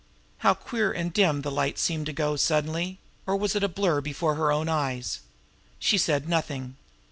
How 0.39 0.55
queer 0.55 0.91
and 0.91 1.13
dim 1.13 1.43
the 1.43 1.51
light 1.51 1.77
seemed 1.77 2.07
to 2.07 2.11
go 2.11 2.35
suddenly 2.35 2.97
or 3.27 3.35
was 3.37 3.55
it 3.55 3.61
a 3.63 3.67
blur 3.67 4.01
before 4.01 4.33
her 4.33 4.51
own 4.51 4.67
eyes? 4.67 5.19
She 5.77 5.99
said 5.99 6.27
nothing. 6.27 6.75